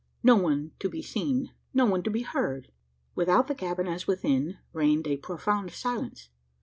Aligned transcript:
No 0.23 0.35
one 0.35 0.71
to 0.79 0.89
be 0.89 1.03
seen 1.03 1.51
no 1.75 1.85
one 1.85 2.01
to 2.01 2.09
be 2.09 2.23
heard! 2.23 2.71
Without 3.13 3.45
the 3.45 3.53
cabin, 3.53 3.87
as 3.87 4.07
within, 4.07 4.57
reigned 4.73 5.05
a 5.05 5.17
profound 5.17 5.69
silence. 5.69 6.29